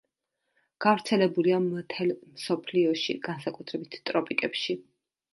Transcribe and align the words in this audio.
გავრცელებულია 0.85 1.59
მთელ 1.65 2.13
მსოფლიოში, 2.21 3.15
განსაკუთრებით 3.27 3.99
ტროპიკებში. 4.11 4.77